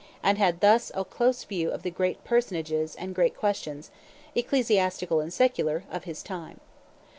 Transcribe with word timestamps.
and 0.23 0.39
had 0.39 0.61
thus 0.61 0.89
had 0.89 0.99
a 0.99 1.05
close 1.05 1.43
view 1.43 1.69
of 1.69 1.83
the 1.83 1.91
great 1.91 2.23
personages 2.23 2.95
and 2.95 3.13
great 3.13 3.37
questions, 3.37 3.91
ecclesiastical 4.33 5.19
and 5.19 5.31
secular, 5.31 5.83
of 5.91 6.05
his 6.05 6.23
time. 6.23 6.59